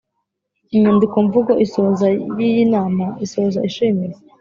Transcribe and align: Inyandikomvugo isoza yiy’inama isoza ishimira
Inyandikomvugo 0.75 1.51
isoza 1.65 2.07
yiy’inama 2.37 3.05
isoza 3.25 3.59
ishimira 3.69 4.15